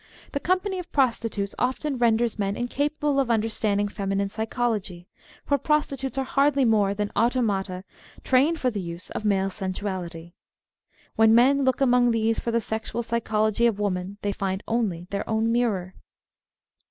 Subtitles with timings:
[0.31, 5.07] The company of prostitutes often renders men incapable of understanding feminine psychology,
[5.45, 7.83] for prostitutes are hardly more than auto mata
[8.23, 10.33] trained for the use of male sensuality.
[11.17, 15.29] When men look among these for the sexual psychology of woman they find only their
[15.29, 15.93] own mirror."